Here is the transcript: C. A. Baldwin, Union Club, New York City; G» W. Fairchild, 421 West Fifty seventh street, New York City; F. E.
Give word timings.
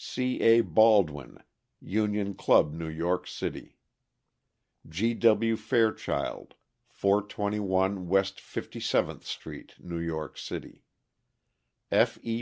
C. 0.00 0.40
A. 0.42 0.60
Baldwin, 0.60 1.42
Union 1.80 2.34
Club, 2.34 2.72
New 2.72 2.86
York 2.86 3.26
City; 3.26 3.78
G» 4.88 5.12
W. 5.14 5.56
Fairchild, 5.56 6.54
421 6.86 8.06
West 8.06 8.40
Fifty 8.40 8.78
seventh 8.78 9.26
street, 9.26 9.74
New 9.80 9.98
York 9.98 10.38
City; 10.38 10.84
F. 11.90 12.16
E. 12.22 12.36